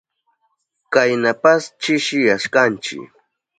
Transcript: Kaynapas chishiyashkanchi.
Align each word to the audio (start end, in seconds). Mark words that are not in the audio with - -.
Kaynapas 0.93 1.63
chishiyashkanchi. 1.81 2.97